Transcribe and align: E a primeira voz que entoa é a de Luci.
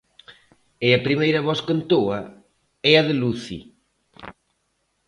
E 0.87 0.89
a 0.97 1.03
primeira 1.07 1.45
voz 1.47 1.59
que 1.65 1.73
entoa 1.77 2.21
é 2.91 2.93
a 3.01 3.03
de 3.07 3.15
Luci. 3.21 3.59